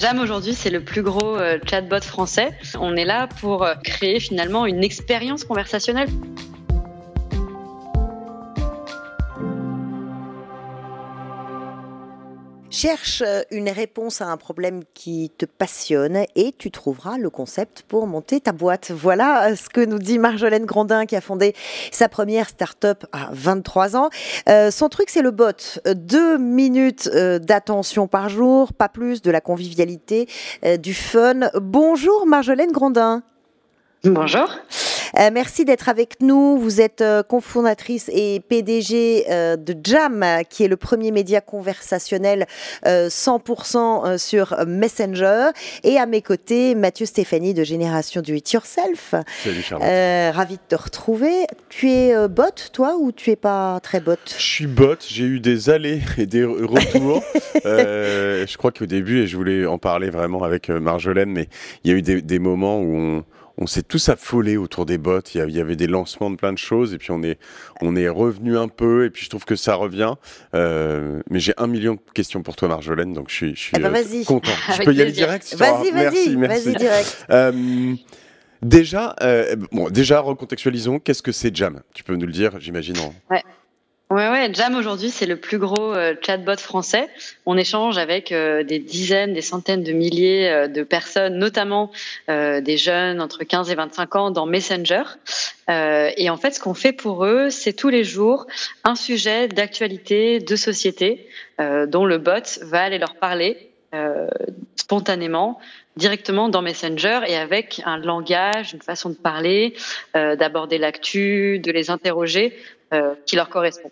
[0.00, 2.52] Jam aujourd'hui, c'est le plus gros euh, chatbot français.
[2.78, 6.08] On est là pour euh, créer finalement une expérience conversationnelle.
[12.80, 17.82] Cherche euh, une réponse à un problème qui te passionne et tu trouveras le concept
[17.82, 18.92] pour monter ta boîte.
[18.92, 21.56] Voilà euh, ce que nous dit Marjolaine Grandin qui a fondé
[21.90, 24.10] sa première start-up à 23 ans.
[24.48, 25.80] Euh, son truc, c'est le bot.
[25.92, 30.28] Deux minutes d'attention par jour, pas plus, de la convivialité,
[30.78, 31.50] du fun.
[31.60, 33.24] Bonjour Marjolaine Grandin.
[34.04, 34.48] Bonjour.
[35.18, 36.58] Euh, merci d'être avec nous.
[36.58, 42.46] Vous êtes euh, cofondatrice et PDG euh, de Jam, qui est le premier média conversationnel
[42.86, 45.50] 100% sur Messenger.
[45.82, 49.14] Et à mes côtés, Mathieu Stéphanie de Génération Do It Yourself.
[49.42, 50.34] Salut Charlotte.
[50.34, 51.46] ravi de te retrouver.
[51.68, 54.96] Tu es bot, toi, ou tu es pas très bot Je suis bot.
[55.06, 57.22] J'ai eu des allées et des retours.
[57.64, 61.48] je crois qu'au début, et je voulais en parler vraiment avec Marjolaine, mais
[61.84, 63.24] il y a eu des, des moments où on
[63.58, 65.20] on s'est tous affolés autour des bots.
[65.34, 67.38] Il y avait des lancements de plein de choses et puis on est,
[67.80, 70.14] on est revenu un peu et puis je trouve que ça revient.
[70.54, 73.72] Euh, mais j'ai un million de questions pour toi, Marjolaine, donc je suis, je suis
[73.76, 74.52] eh ben, euh, content.
[74.76, 77.26] je peux y aller direct Vas-y, vas-y, vas-y direct.
[77.30, 77.94] Euh,
[78.62, 79.16] déjà,
[79.72, 81.00] bon, déjà recontextualisons.
[81.00, 81.80] Qu'est-ce que c'est Jam?
[81.94, 82.96] Tu peux nous le dire, j'imagine.
[83.28, 83.42] Ouais.
[84.10, 87.10] Ouais, ouais, Jam aujourd'hui, c'est le plus gros euh, chatbot français.
[87.44, 91.90] On échange avec euh, des dizaines, des centaines de milliers euh, de personnes, notamment
[92.28, 95.02] des jeunes entre 15 et 25 ans dans Messenger.
[95.68, 98.46] et en fait, ce qu'on fait pour eux, c'est tous les jours
[98.84, 103.70] un sujet d'actualité, de société, dont le bot va aller leur parler
[104.76, 105.58] spontanément
[105.96, 109.74] directement dans Messenger et avec un langage, une façon de parler,
[110.14, 112.56] d'aborder l'actu, de les interroger
[113.26, 113.90] qui leur correspond.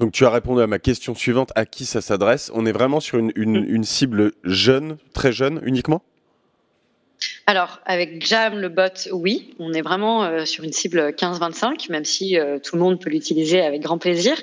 [0.00, 2.50] Donc tu as répondu à ma question suivante, à qui ça s'adresse?
[2.54, 6.02] On est vraiment sur une, cible jeune, très jeune uniquement?
[7.46, 12.06] Alors, avec Jam, le bot, oui, on est vraiment euh, sur une cible 15-25, même
[12.06, 14.40] si euh, tout le monde peut l'utiliser avec grand plaisir.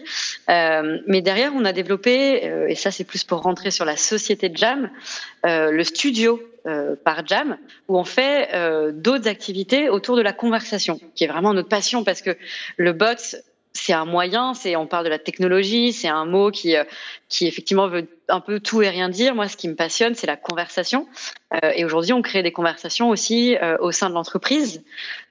[0.48, 4.50] Euh, mais derrière, on a développé, et ça c'est plus pour rentrer sur la société
[4.50, 4.92] de Jam,
[5.44, 6.40] le studio
[7.04, 7.58] par Jam,
[7.88, 8.50] où on fait
[8.94, 12.38] d'autres activités autour de la conversation, qui est vraiment notre passion, parce que
[12.76, 13.38] le bot,
[13.78, 16.84] c'est un moyen, c'est on parle de la technologie, c'est un mot qui euh,
[17.30, 19.36] qui effectivement veut un peu tout et rien dire.
[19.36, 21.08] Moi, ce qui me passionne, c'est la conversation.
[21.54, 24.84] Euh, et aujourd'hui, on crée des conversations aussi euh, au sein de l'entreprise,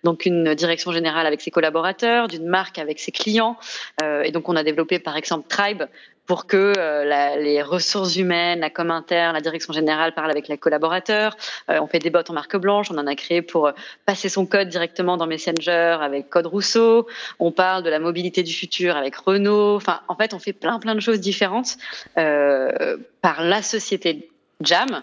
[0.04, 3.56] donc une direction générale avec ses collaborateurs, d'une marque avec ses clients.
[4.02, 5.84] et donc, on a développé par exemple Tribe,
[6.26, 10.48] pour que euh, la, les ressources humaines, la com interne, la direction générale parlent avec
[10.48, 11.36] les collaborateurs.
[11.70, 13.72] Euh, on fait des bots en marque blanche, on en a créé pour euh,
[14.04, 17.06] passer son code directement dans Messenger avec Code Rousseau.
[17.38, 19.76] On parle de la mobilité du futur avec Renault.
[19.76, 21.76] Enfin, en fait, on fait plein plein de choses différentes
[22.14, 25.02] par la société Jam,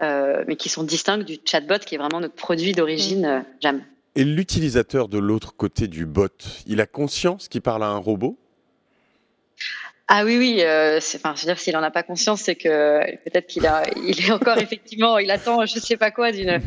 [0.00, 3.82] mais qui sont distinctes du chatbot qui est vraiment notre produit d'origine Jam.
[4.14, 6.28] Et l'utilisateur de l'autre côté du bot,
[6.66, 8.36] il a conscience qu'il parle à un robot?
[10.08, 10.56] Ah oui, oui.
[10.60, 13.84] Euh, enfin, je veux dire, s'il en a pas conscience, c'est que peut-être qu'il a,
[13.96, 16.60] il est encore effectivement, il attend, je sais pas quoi, d'une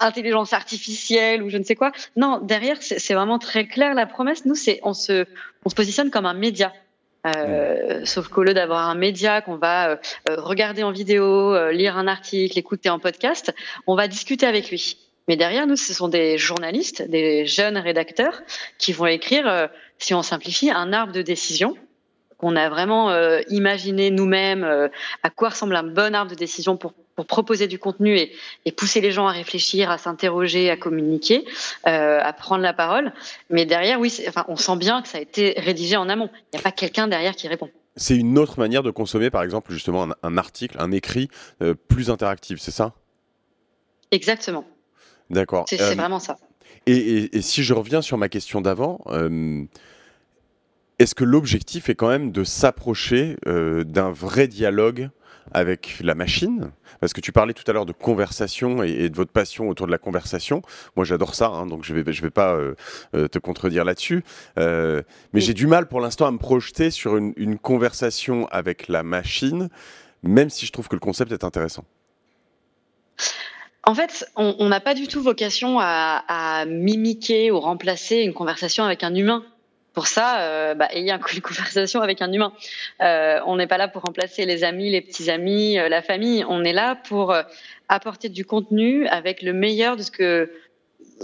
[0.00, 1.92] intelligence artificielle ou je ne sais quoi.
[2.16, 4.44] Non, derrière, c'est vraiment très clair la promesse.
[4.44, 5.24] Nous, c'est, on se,
[5.64, 6.72] on se positionne comme un média.
[7.26, 9.96] Euh, sauf qu'au lieu d'avoir un média qu'on va euh,
[10.28, 13.54] regarder en vidéo, euh, lire un article, écouter en podcast,
[13.86, 14.98] on va discuter avec lui.
[15.26, 18.42] Mais derrière nous, ce sont des journalistes, des jeunes rédacteurs
[18.78, 19.66] qui vont écrire, euh,
[19.98, 21.76] si on simplifie, un arbre de décision
[22.40, 24.88] on a vraiment euh, imaginé nous-mêmes euh,
[25.22, 26.94] à quoi ressemble un bon arbre de décision pour,
[27.28, 31.44] proposer du contenu et, pousser les gens à réfléchir, à s'interroger, à communiquer,
[31.86, 33.12] euh, à prendre la parole.
[33.50, 36.28] Mais derrière, oui, enfin, on sent bien que ça a été rédigé en amont.
[36.52, 37.70] Il n'y a pas quelqu'un derrière qui répond.
[37.94, 41.28] C'est une autre manière de consommer, par exemple, justement, un, article, un écrit
[41.86, 42.94] plus interactif, c'est ça?
[44.10, 44.64] Exactement.
[45.30, 45.66] D'accord.
[45.68, 46.36] C'est vraiment ça.
[46.86, 48.98] Et, et, si je reviens sur ma question d'avant,
[50.98, 55.10] est-ce que l'objectif est quand même de s'approcher euh, d'un vrai dialogue
[55.52, 56.70] avec la machine?
[57.00, 59.92] Parce que tu parlais tout à l'heure de conversation et, de votre passion autour de
[59.92, 60.62] la conversation.
[60.96, 62.74] Moi, j'adore ça, hein, donc je ne vais, je vais pas euh,
[63.14, 64.24] euh, te contredire là-dessus.
[64.56, 65.02] mais
[65.34, 69.68] j'ai du mal pour l'instant à me projeter sur une, conversation avec la machine,
[70.22, 71.84] même si je trouve que le concept est intéressant.
[73.86, 78.84] En fait, on n'a pas du tout vocation à, à, mimiquer ou remplacer une conversation
[78.84, 79.44] avec un humain.
[79.94, 82.52] Pour ça, euh, bah, ayez une conversation avec un humain.
[83.00, 86.44] Euh, on n'est pas là pour remplacer les amis, les petits amis, euh, la famille.
[86.48, 87.42] On est là pour euh,
[87.88, 90.50] apporter du contenu avec le meilleur de ce que,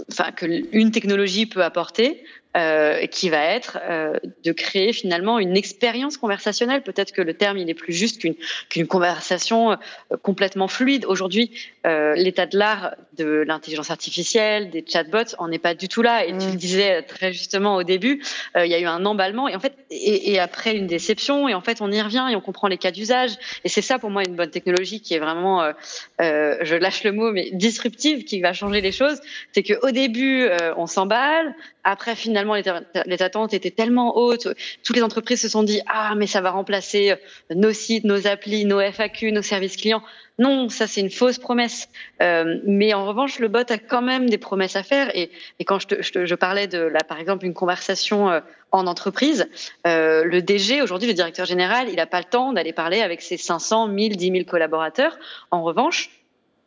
[0.09, 2.23] enfin, que une technologie peut apporter
[2.57, 6.81] euh, qui va être euh, de créer finalement une expérience conversationnelle.
[6.81, 8.35] Peut-être que le terme il est plus juste qu'une
[8.69, 9.77] qu'une conversation euh,
[10.21, 11.05] complètement fluide.
[11.05, 11.51] Aujourd'hui,
[11.85, 16.25] euh, l'état de l'art de l'intelligence artificielle, des chatbots, on n'est pas du tout là.
[16.25, 16.55] Et tu le mm.
[16.55, 18.21] disais très justement au début,
[18.57, 21.53] il y a eu un emballement et en fait et, et, après une déception et
[21.53, 23.31] en fait on y revient et on comprend les cas d'usage.
[23.63, 25.71] Et c'est ça pour moi une bonne technologie qui est vraiment,
[26.19, 29.21] je lâche le mot, mais disruptive, qui va changer les choses.
[29.53, 34.47] C'est que au début on s'emballe, après finalement les, attentes étaient tellement hautes.
[34.83, 37.15] Toutes les entreprises se sont dit ah mais ça va remplacer euh,
[37.55, 40.03] nos sites, nos applis, nos FAQ, nos services clients.
[40.39, 41.89] Non, ça c'est une fausse promesse.
[42.21, 45.15] Euh, mais en revanche, le bot a quand même des promesses à faire.
[45.15, 45.29] Et,
[45.65, 48.39] quand je, parlais de là, par exemple, une conversation euh,
[48.71, 49.49] en entreprise,
[49.83, 53.37] le DG aujourd'hui, le directeur général, il n'a pas le temps d'aller parler avec ses
[53.37, 55.17] 500, 1000, 10 000 collaborateurs.
[55.51, 56.09] En revanche,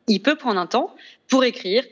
[0.06, 0.94] il peut prendre un temps
[1.28, 1.82] pour écrire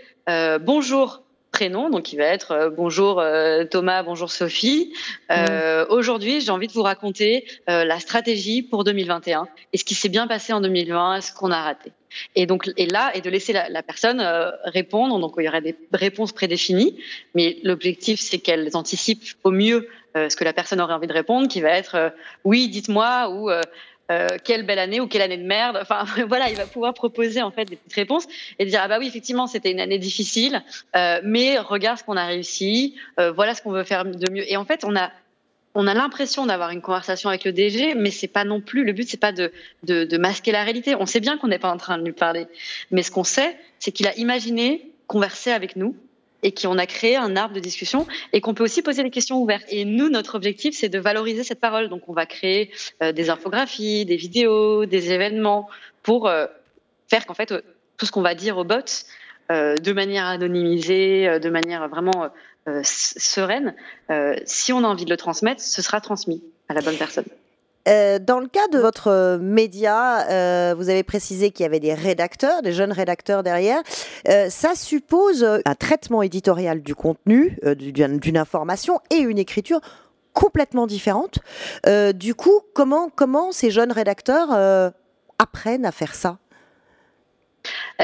[0.60, 1.21] bonjour
[1.52, 4.92] prénom, donc il va être euh, bonjour euh, Thomas, bonjour Sophie.
[5.30, 5.86] Euh, mm.
[5.90, 10.26] Aujourd'hui, j'ai envie de vous raconter la stratégie pour 2021 et ce qui s'est bien
[10.26, 11.92] passé en 2020, ce qu'on a raté.
[12.34, 14.22] Et donc, et là, et de laisser la, personne
[14.64, 15.18] répondre.
[15.18, 16.98] Donc, il y aurait des réponses prédéfinies,
[17.34, 21.48] mais l'objectif, c'est qu'elles anticipent au mieux ce que la personne aurait envie de répondre,
[21.48, 22.12] qui va être
[22.44, 23.50] oui, dites-moi ou
[24.12, 25.78] euh, quelle belle année ou quelle année de merde.
[25.80, 28.26] Enfin voilà, il va pouvoir proposer en fait des petites réponses
[28.58, 30.62] et dire ah bah oui effectivement c'était une année difficile,
[30.96, 34.50] euh, mais regarde ce qu'on a réussi, euh, voilà ce qu'on veut faire de mieux.
[34.50, 35.10] Et en fait on a
[35.74, 38.92] on a l'impression d'avoir une conversation avec le DG, mais c'est pas non plus le
[38.92, 39.50] but, c'est pas de,
[39.84, 40.94] de, de, masquer la réalité.
[40.94, 42.46] On sait bien qu'on n'est pas en train de lui parler,
[42.90, 45.96] mais ce qu'on sait, c'est qu'il a imaginé converser avec nous
[46.42, 49.40] et qu'on a créé un arbre de discussion et qu'on peut aussi poser des questions
[49.40, 49.64] ouvertes.
[49.68, 51.88] Et nous, notre objectif, c'est de valoriser cette parole.
[51.88, 52.70] Donc, on va créer
[53.02, 55.68] euh, des infographies, des vidéos, des événements
[56.02, 56.46] pour euh,
[57.08, 57.62] faire qu'en fait, euh,
[57.96, 58.78] tout ce qu'on va dire aux bots,
[59.50, 62.30] de manière anonymisée, de manière vraiment
[62.82, 63.74] sereine,
[64.46, 67.26] si on a envie de le transmettre, ce sera transmis à la bonne personne.
[67.88, 71.80] Euh, dans le cas de votre euh, média, euh, vous avez précisé qu'il y avait
[71.80, 73.82] des rédacteurs, des jeunes rédacteurs derrière.
[74.48, 79.80] ça suppose un traitement éditorial du contenu, d'une information et une écriture
[80.32, 81.38] complètement différente.
[82.14, 84.92] du coup, comment, ces jeunes rédacteurs
[85.38, 86.38] apprennent à faire ça?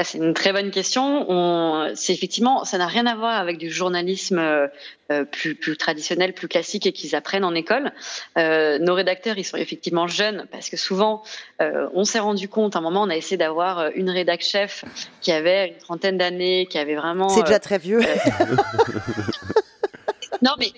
[0.03, 1.93] C'est une très bonne question.
[1.95, 4.67] c'est effectivement, ça n'a rien à voir avec du journalisme euh,
[5.11, 7.91] euh, plus, traditionnel, plus classique et qu'ils apprennent en école.
[8.37, 11.23] Euh, nos rédacteurs, ils sont effectivement jeunes parce que souvent,
[11.59, 14.85] on s'est rendu compte, à un moment, on a essayé d'avoir une rédac chef
[15.21, 17.29] qui avait une trentaine d'années, qui avait vraiment.
[17.29, 17.99] C'est déjà très vieux.
[20.41, 20.71] non, mais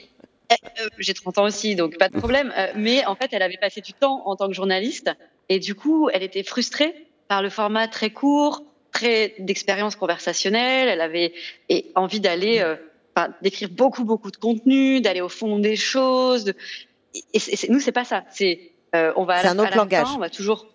[0.98, 2.52] j'ai 30 ans aussi, donc pas de problème.
[2.76, 5.12] mais en fait, elle avait passé du temps en tant que journaliste
[5.50, 6.94] et du coup, elle était frustrée
[7.28, 8.64] par le format très court,
[9.02, 10.88] très d'expérience conversationnelle.
[10.88, 11.34] Elle avait
[11.96, 12.76] envie d'aller, euh,
[13.42, 16.54] d'écrire beaucoup, beaucoup de contenu, d'aller au fond des choses.
[17.34, 17.40] Et,
[17.70, 18.24] nous, c'est pas ça.
[18.32, 20.08] C'est, euh, on va à, un autre langage.
[20.16, 20.68] on va toujours,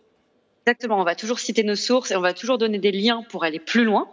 [0.66, 3.44] exactement, on va toujours citer nos sources et on va toujours donner des liens pour
[3.44, 4.08] aller plus loin.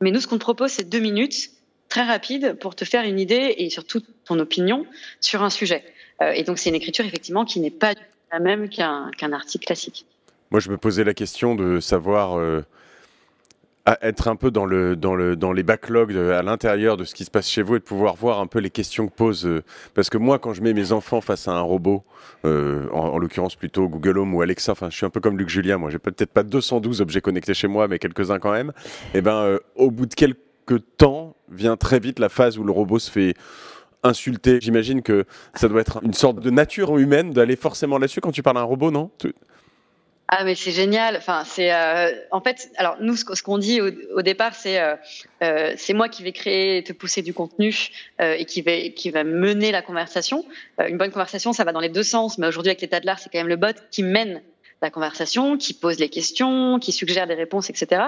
[0.00, 1.50] Mais nous, ce qu'on te propose, c'est deux minutes
[1.88, 4.84] très rapides pour te faire une idée et surtout ton opinion
[5.20, 5.84] sur un sujet.
[6.20, 7.94] Euh, et donc, c'est une écriture effectivement qui n'est pas
[8.30, 10.04] la même qu'un qu'un article classique.
[10.50, 12.36] Moi, je me posais la question de savoir
[14.02, 17.24] être un peu dans, le, dans, le, dans les backlogs à l'intérieur de ce qui
[17.24, 19.46] se passe chez vous et de pouvoir voir un peu les questions que posent.
[19.46, 19.62] Euh,
[19.94, 22.04] parce que moi, quand je mets mes enfants face à un robot,
[22.44, 25.78] euh, en, l'occurrence plutôt Google Home ou Alexa, je suis un peu comme Luc Julien,
[25.78, 28.72] moi, j'ai peut-être pas 212 objets connectés chez moi, mais quelques-uns quand même.
[29.14, 30.38] Et eh ben, euh, au bout de quelques
[30.96, 33.34] temps, vient très vite la phase où le robot se fait
[34.02, 34.58] insulter.
[34.60, 38.42] J'imagine que ça doit être une sorte de nature humaine d'aller forcément là-dessus quand tu
[38.42, 39.10] parles à un robot, non?
[40.30, 41.16] Ah mais c'est génial.
[41.16, 44.94] Enfin c'est euh, en fait alors nous ce, qu'on dit au, départ c'est euh,
[45.42, 47.74] euh, c'est moi qui vais créer te pousser du contenu
[48.20, 50.44] et qui va qui va mener la conversation.
[50.86, 53.18] une bonne conversation ça va dans les deux sens mais aujourd'hui avec l'état de l'art
[53.18, 54.42] c'est quand même le bot qui mène
[54.80, 58.00] la conversation, qui pose les questions, qui suggère des réponses, etc.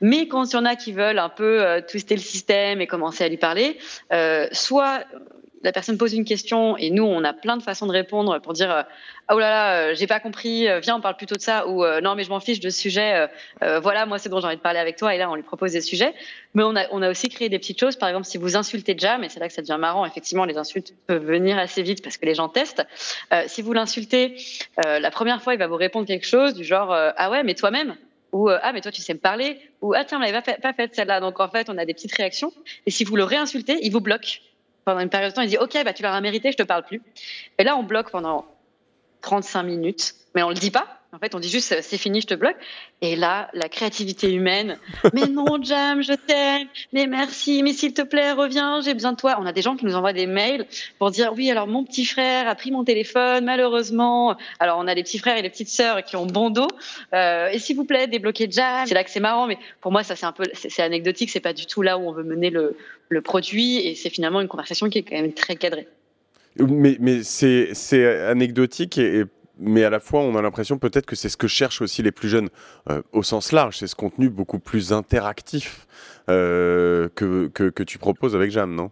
[0.00, 3.24] Mais quand il y en a qui veulent un peu twister le système et commencer
[3.24, 3.76] à lui parler,
[4.52, 5.04] soit
[5.66, 8.52] la personne pose une question et nous, on a plein de façons de répondre pour
[8.52, 11.40] dire ah oh là là, euh, j'ai pas compris, euh, viens, on parle plutôt de
[11.40, 13.28] ça ou euh, non, mais je m'en fiche de ce sujet.
[13.82, 15.72] voilà, moi c'est bon, j'ai envie de parler avec toi et là on lui propose
[15.72, 16.14] des sujets.
[16.54, 17.96] Mais on a on a aussi créé des petites choses.
[17.96, 20.06] Par exemple, si vous insultez Jam, et c'est là que ça devient marrant.
[20.06, 22.86] Effectivement, les insultes peuvent venir assez vite parce que les gens testent.
[23.48, 24.36] si vous l'insultez,
[24.84, 27.96] la première fois, il va vous répondre quelque chose du genre ah ouais, mais toi-même
[28.32, 30.94] ou ah mais toi tu sais me parler ou ah tiens, on l'avait pas fait,
[30.94, 31.20] celle-là.
[31.20, 32.52] Donc en fait, on a des petites réactions.
[32.86, 34.42] Et si vous le réinsultez, il vous bloque
[34.86, 36.84] pendant une période de temps, il dit OK, bah, tu l'auras mérité, je te parle
[36.84, 37.02] plus.
[37.58, 38.46] Et là, on bloque pendant
[39.20, 40.86] 35 minutes, mais on le dit pas.
[41.12, 42.56] En fait, on dit juste c'est fini, je te bloque.
[43.00, 44.78] Et là, la créativité humaine.
[45.14, 46.68] mais non, Jam, je t'aime.
[46.92, 47.62] Mais merci.
[47.62, 48.80] Mais s'il te plaît, reviens.
[48.82, 49.36] J'ai besoin de toi.
[49.40, 50.66] On a des gens qui nous envoient des mails
[50.98, 51.50] pour dire oui.
[51.50, 54.36] Alors mon petit frère a pris mon téléphone, malheureusement.
[54.60, 56.68] Alors on a des petits frères et des petites sœurs qui ont bon dos.
[57.14, 58.86] Euh, et s'il vous plaît, débloquez Jam.
[58.86, 59.46] C'est là que c'est marrant.
[59.46, 61.30] Mais pour moi, ça c'est un peu, c'est anecdotique.
[61.30, 62.76] C'est pas du tout là où on veut mener le,
[63.08, 63.78] le produit.
[63.86, 65.88] Et c'est finalement une conversation qui est quand même très cadrée.
[66.58, 67.72] Mais, c'est
[68.26, 69.24] anecdotique et, et
[69.58, 72.12] mais à la fois, on a l'impression peut-être que c'est ce que cherchent aussi les
[72.12, 72.50] plus jeunes
[72.90, 73.78] euh, au sens large.
[73.78, 75.86] C'est ce contenu beaucoup plus interactif
[76.28, 78.90] euh, que, que, que, tu proposes avec Jam, non?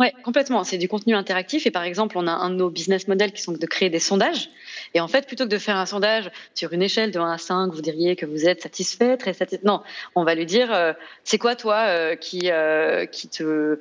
[0.00, 0.64] Oui, complètement.
[0.64, 1.66] C'est du contenu interactif.
[1.66, 4.00] Et par exemple, on a un de nos business models qui sont de créer des
[4.00, 4.50] sondages.
[4.92, 7.38] Et en fait, plutôt que de faire un sondage sur une échelle de 1 à
[7.38, 9.64] 5, vous diriez que vous êtes satisfait, très satisfait.
[9.64, 9.82] Non,
[10.16, 13.78] on va lui dire, euh, c'est quoi toi euh, qui, euh, qui, te,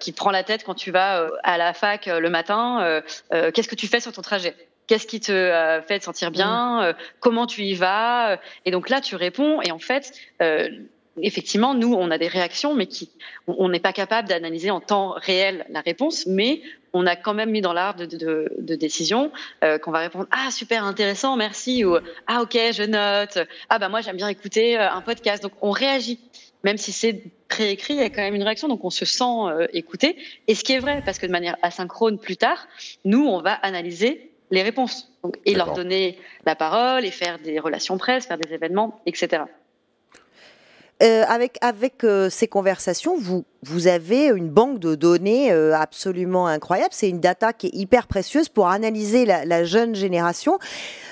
[0.00, 3.74] qui te prend la tête quand tu vas à la fac le matin Qu'est-ce que
[3.76, 4.54] tu fais sur ton trajet?
[4.86, 6.82] Qu'est-ce qui te fait te sentir bien?
[6.82, 8.38] Euh, Comment tu y vas?
[8.64, 9.62] Et donc là, tu réponds.
[9.62, 10.12] Et en fait,
[11.22, 13.10] effectivement, nous, on a des réactions, mais qui,
[13.46, 17.50] on n'est pas capable d'analyser en temps réel la réponse, mais on a quand même
[17.50, 19.32] mis dans l'art de, de, de, décision
[19.82, 21.96] qu'on va répondre ah super intéressant, merci ou
[22.28, 25.42] ah ok je note, ah bah moi j'aime bien écouter un podcast.
[25.42, 26.20] Donc on réagit,
[26.62, 29.66] même si c'est préécrit, il y a quand même une réaction, donc on se sent
[29.72, 30.16] écouté.
[30.46, 32.68] Et ce qui est vrai, parce que de manière asynchrone plus tard,
[33.04, 35.12] nous on va analyser les réponses
[35.44, 39.42] et leur donner la parole et faire des relations presse, faire des événements, etc.
[41.02, 41.58] Euh, avec
[42.04, 43.44] euh, ces conversations, vous,
[43.88, 46.90] avez une banque de données euh, absolument incroyable.
[46.92, 50.58] C'est une data qui est hyper précieuse pour analyser la, jeune génération.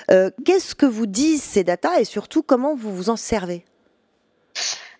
[0.09, 3.65] Qu'est-ce que vous disent ces data et surtout comment vous vous en servez?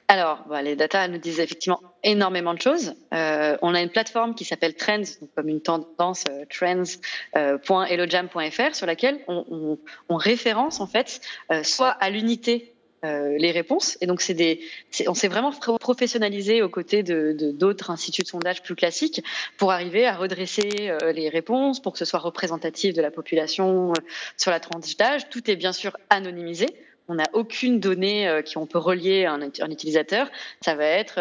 [0.09, 2.93] Alors, bah, les data nous disent effectivement énormément de choses.
[3.11, 5.03] On a une plateforme qui s'appelle Trends,
[5.35, 9.77] comme une tendance euh, trends.elojam.fr, sur laquelle on,
[10.09, 11.21] référence en fait
[11.63, 12.72] soit à l'unité
[13.03, 13.97] les réponses.
[14.01, 14.61] Et donc, c'est des,
[15.07, 19.23] on s'est vraiment professionnalisé aux côtés de d'autres instituts de sondage plus classiques
[19.57, 23.93] pour arriver à redresser les réponses, pour que ce soit représentatif de la population
[24.37, 25.29] sur la tranche d'âge.
[25.29, 26.67] Tout est bien sûr anonymisé.
[27.07, 30.29] On n'a aucune donnée euh, qui on peut relier à un, utilisateur.
[30.61, 31.19] Ça va être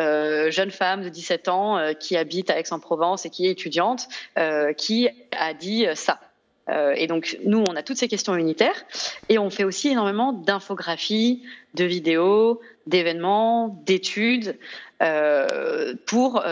[0.00, 4.08] euh, jeune femme de 17 ans euh, qui habite à Aix-en-Provence et qui est étudiante,
[4.76, 6.20] qui a dit ça.
[6.68, 8.84] Et donc, nous, on a toutes ces questions unitaires.
[9.28, 11.42] Et on fait aussi énormément d'infographies,
[11.74, 14.58] de vidéos, d'événements, d'études
[16.06, 16.44] pour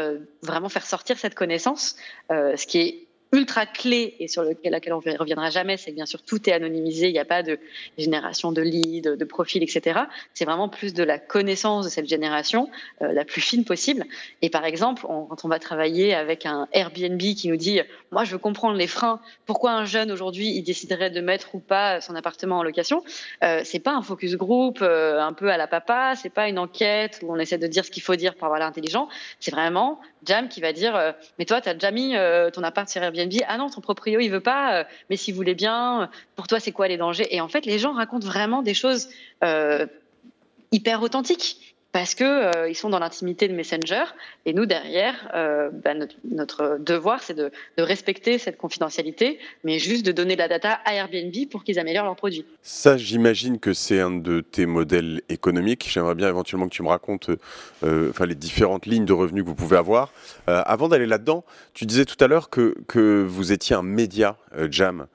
[0.43, 1.97] vraiment faire sortir cette connaissance,
[2.29, 6.07] ce qui est ultra clé et sur lequel, laquelle on ne reviendra jamais, c'est bien
[6.07, 7.59] sûr tout est anonymisé, il n'y a pas de
[7.97, 10.01] génération de leads, de profils, etc.
[10.35, 12.69] C'est vraiment plus de la connaissance de cette génération,
[13.03, 14.05] euh, la plus fine possible.
[14.43, 18.33] Et par exemple, quand on va travailler avec un Airbnb qui nous dit, moi je
[18.33, 22.15] veux comprendre les freins, pourquoi un jeune aujourd'hui il déciderait de mettre ou pas son
[22.17, 23.05] appartement en location,
[23.45, 26.59] euh, c'est pas un focus group euh, un peu à la papa, c'est pas une
[26.59, 29.09] enquête où on essaie de dire ce qu'il faut dire pour avoir l'intelligent,
[29.39, 32.15] c'est vraiment Jam qui va dire, euh, mais toi tu as déjà mis
[32.53, 35.55] ton appart sur Airbnb ah non, ton proprio, il veut pas, euh, mais s'il voulait
[35.55, 37.35] bien, euh, pour toi, c'est quoi les dangers?
[37.35, 39.09] Et en fait, les gens racontent vraiment des choses
[39.45, 39.87] euh,
[40.73, 44.05] hyper authentiques parce que euh, ils sont dans l'intimité de Messenger
[44.47, 45.93] et nous derrière, euh, bah,
[46.25, 51.35] notre, devoir c'est de, respecter cette confidentialité, mais juste de donner la data à Airbnb
[51.51, 52.45] pour qu'ils améliorent leurs produits.
[52.63, 55.89] Ça, j'imagine que c'est un de tes modèles économiques.
[55.91, 57.31] J'aimerais bien éventuellement que tu me racontes,
[57.83, 60.13] euh, enfin les différentes lignes de revenus que vous pouvez avoir.
[60.47, 61.45] avant d'aller là-dedans,
[61.75, 64.37] tu disais tout à l'heure que que vous étiez un média
[64.71, 65.07] Jam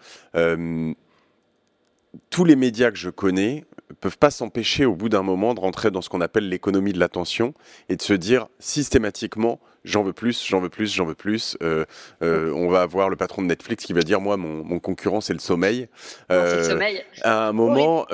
[2.30, 3.66] tous les médias que je connais
[4.00, 7.00] peuvent pas s'empêcher au bout d'un moment de rentrer dans ce qu'on appelle l'économie de
[7.00, 7.54] l'attention
[7.90, 11.58] et de se dire systématiquement j'en veux plus, j'en veux plus, j'en veux plus.
[11.62, 11.86] Euh,
[12.22, 15.34] euh, on va avoir le patron de Netflix qui va dire moi mon, concurrent c'est
[15.34, 15.88] le sommeil.
[16.32, 17.04] Euh, le sommeil.
[17.22, 18.06] À un moment,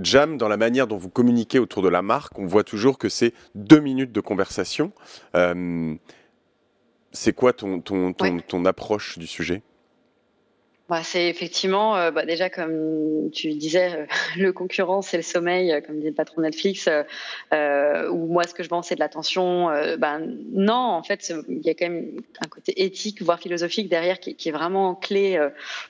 [0.00, 3.08] Jam dans la manière dont vous communiquez autour de la marque, on voit toujours que
[3.08, 4.92] c'est deux minutes de conversation.
[7.12, 9.62] c'est quoi ton, ton, ton approche du sujet?
[10.90, 15.72] Bah, c'est effectivement, euh, bah, déjà comme tu disais, euh, le concurrent c'est le sommeil,
[15.72, 16.90] euh, comme dit le patron Netflix,
[17.50, 19.68] ou moi ce que je vends c'est de l'attention.
[19.98, 20.20] ben
[20.52, 24.36] non, en fait, il y a quand même un côté éthique, voire philosophique derrière qui,
[24.44, 25.40] est vraiment clé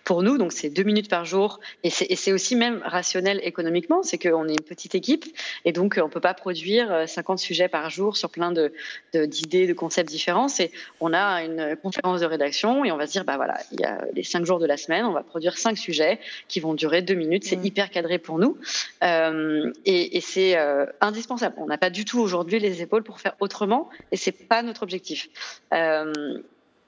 [0.04, 0.38] pour nous.
[0.38, 4.52] Donc c'est deux minutes par jour, et c'est aussi même rationnel économiquement, c'est qu'on est
[4.52, 5.24] une petite équipe,
[5.64, 9.76] et donc on peut pas produire 50 sujets par jour sur plein d'idées, de, de,
[9.76, 10.48] concepts différents.
[10.48, 10.70] C'est
[11.00, 13.84] on a une conférence de rédaction et on va se dire bah voilà, il y
[13.84, 17.02] a les cinq jours de la semaine, on va produire cinq sujets qui vont durer
[17.02, 17.44] deux minutes.
[17.44, 17.66] C'est mm.
[17.66, 18.58] hyper cadré pour nous
[19.02, 21.56] euh, et, c'est euh, indispensable.
[21.58, 24.82] On n'a pas du tout aujourd'hui les épaules pour faire autrement et c'est pas notre
[24.82, 25.28] objectif.
[25.72, 26.12] Euh,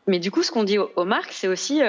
[0.06, 1.80] mais du coup, ce qu'on dit aux, marques, c'est aussi,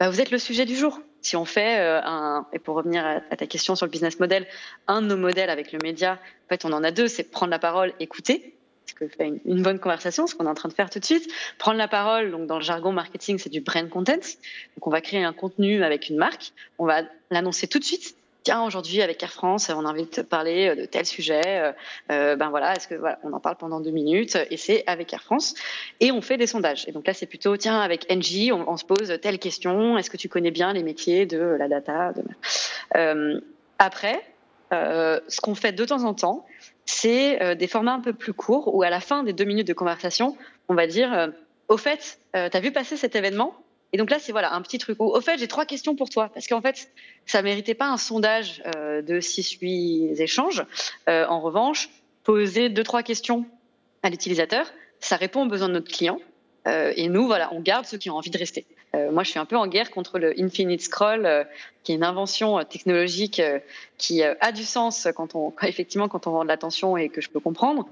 [0.00, 1.00] bah, vous êtes le sujet du jour.
[1.20, 4.46] Si on fait un, et pour revenir à, ta question sur le business model,
[4.88, 7.50] un de nos modèles avec le média, en fait, on en a deux, c'est prendre
[7.50, 8.54] la parole, écouter
[8.86, 11.04] ce que fait une, bonne conversation, ce qu'on est en train de faire tout de
[11.04, 11.30] suite.
[11.58, 14.12] Prendre la parole, donc dans le jargon marketing, c'est du brand content.
[14.14, 18.16] Donc on va créer un contenu avec une marque, on va l'annoncer tout de suite.
[18.44, 21.40] Tiens, aujourd'hui avec Air France, on a envie de te parler euh, de tel sujet.
[21.46, 21.72] Euh,
[22.12, 24.36] euh, ben voilà, est-ce que voilà, on en parle pendant deux minutes?
[24.50, 25.54] Et c'est avec Air France
[26.00, 26.86] et on fait des sondages.
[26.86, 29.96] Et donc là, c'est plutôt tiens avec NG, on, se pose telle question.
[29.96, 32.12] Est-ce que tu connais bien les métiers de la data.
[33.78, 34.22] Après,
[34.70, 36.44] ce qu'on fait de temps en temps,
[36.86, 39.66] c'est euh, des formats un peu plus courts où à la fin des deux minutes
[39.66, 40.36] de conversation,
[40.68, 41.28] on va dire euh,
[41.68, 43.54] au fait, euh, tu as vu passer cet événement?
[43.92, 46.10] Et donc là, c'est voilà un petit truc où au fait, j'ai trois questions pour
[46.10, 46.90] toi parce qu'en fait,
[47.26, 50.64] ça méritait pas un sondage de 6-8 échanges.
[51.06, 51.90] en revanche,
[52.24, 53.46] poser deux trois questions
[54.02, 54.66] à l'utilisateur,
[54.98, 56.18] ça répond aux besoins de notre client.
[56.66, 58.66] et nous, voilà, on garde ceux qui ont envie de rester.
[59.12, 61.46] Moi, je suis un peu en guerre contre le infinite scroll,
[61.84, 63.40] qui est une invention euh, technologique
[63.98, 67.30] qui a du sens quand on, effectivement, quand on vend de l'attention et que je
[67.30, 67.88] peux comprendre,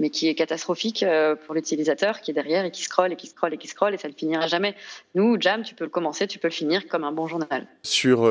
[0.00, 1.04] mais qui est catastrophique
[1.46, 3.98] pour l'utilisateur qui est derrière et qui scrolle et qui scrolle et qui scrolle et
[3.98, 4.74] ça ne finira jamais.
[5.14, 7.66] Nous, Jam, tu peux le commencer, tu peux le finir comme un bon journal.
[7.82, 8.28] Sur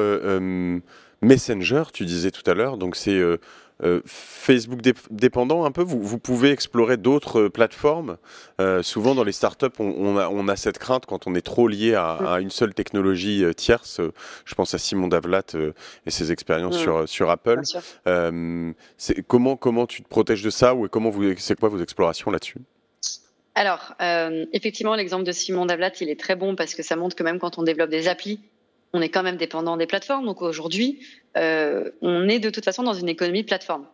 [1.21, 3.21] Messenger, tu disais tout à l'heure, donc c'est
[3.83, 4.79] euh, Facebook
[5.09, 8.17] dépendant un peu, vous, pouvez explorer d'autres euh, plateformes?
[8.61, 11.95] Euh, souvent dans les startups, on, on, a, cette crainte quand on est trop lié
[11.95, 13.99] à, une seule technologie tierce.
[14.45, 15.43] Je pense à Simon Davlat
[16.05, 17.61] et ses expériences sur, sur Apple.
[19.27, 22.57] comment, comment tu te protèges de ça ou comment vous, c'est quoi vos explorations là-dessus?
[23.55, 23.93] Alors,
[24.51, 27.39] effectivement, l'exemple de Simon Davlat, il est très bon parce que ça montre que même
[27.39, 28.39] quand on développe des applis,
[28.93, 30.25] on est quand même dépendant des plateformes.
[30.25, 31.05] Donc aujourd'hui,
[31.35, 33.85] euh, on est de toute façon dans une économie plateforme.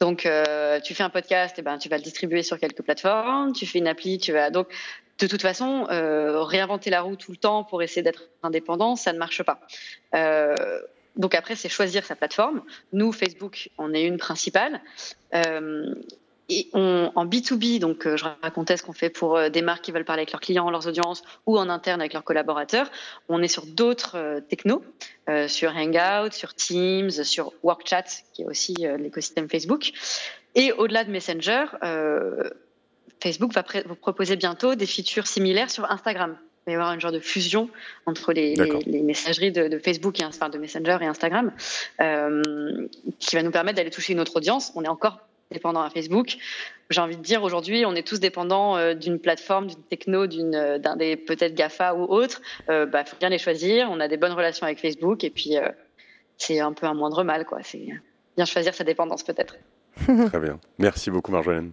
[0.00, 2.82] Donc euh, tu fais un podcast, et eh ben tu vas le distribuer sur quelques
[2.82, 3.52] plateformes.
[3.52, 4.68] Tu fais une appli, tu vas donc
[5.18, 9.12] de toute façon euh, réinventer la roue tout le temps pour essayer d'être indépendant, ça
[9.12, 9.60] ne marche pas.
[11.16, 12.62] donc après, c'est choisir sa plateforme.
[12.92, 14.80] Nous, Facebook, on est une principale.
[16.50, 19.84] Et on, en B2B, donc euh, je racontais ce qu'on fait pour euh, des marques
[19.84, 22.90] qui veulent parler avec leurs clients, leurs audiences ou en interne avec leurs collaborateurs.
[23.28, 24.82] On est sur d'autres euh, technos,
[25.46, 29.90] sur Hangout, sur Teams, sur WorkChat, qui est aussi l'écosystème Facebook.
[30.54, 31.66] Et au-delà de Messenger,
[33.20, 36.36] Facebook va vous proposer bientôt des features similaires sur Instagram.
[36.66, 37.70] Il va y avoir un genre de fusion
[38.04, 38.54] entre les,
[38.86, 41.50] les, messageries de, de, Facebook et enfin, de Messenger et Instagram,
[41.98, 44.72] qui va nous permettre d'aller toucher une autre audience.
[44.74, 45.18] On est encore
[45.50, 46.36] dépendant à Facebook.
[46.90, 50.54] J'ai envie de dire aujourd'hui, on est tous dépendants euh, d'une plateforme, d'une techno, d'une,
[50.54, 52.40] euh, d'un des peut-être Gafa ou autre.
[52.68, 53.88] Il euh, bah, faut bien les choisir.
[53.90, 55.56] On a des bonnes relations avec Facebook et puis
[56.36, 57.58] c'est un peu un moindre mal, quoi.
[57.62, 57.86] C'est
[58.36, 59.56] bien choisir sa dépendance peut-être.
[60.04, 60.58] Très bien.
[60.78, 61.72] Merci beaucoup, Marjolaine.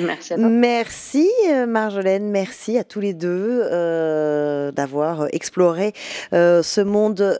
[0.00, 0.48] Merci à toi.
[0.48, 1.30] Merci,
[1.66, 2.30] Marjolaine.
[2.30, 3.62] Merci à tous les deux
[4.72, 5.92] d'avoir exploré
[6.32, 7.38] ce monde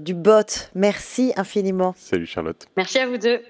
[0.00, 0.68] du bot.
[0.74, 1.94] Merci infiniment.
[1.98, 2.66] Salut, Charlotte.
[2.76, 3.40] Merci à vous deux.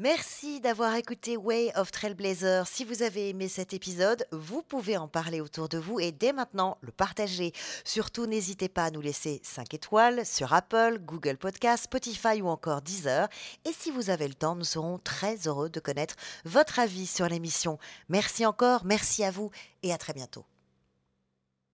[0.00, 2.66] Merci d'avoir écouté Way of Trailblazer.
[2.66, 6.32] Si vous avez aimé cet épisode, vous pouvez en parler autour de vous et dès
[6.32, 7.52] maintenant le partager.
[7.84, 12.80] Surtout, n'hésitez pas à nous laisser 5 étoiles sur Apple, Google Podcast, Spotify ou encore
[12.80, 13.28] Deezer.
[13.66, 16.14] Et si vous avez le temps, nous serons très heureux de connaître
[16.46, 17.78] votre avis sur l'émission.
[18.08, 19.50] Merci encore, merci à vous
[19.82, 20.46] et à très bientôt.